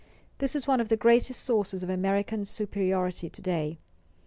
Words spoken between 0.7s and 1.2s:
of the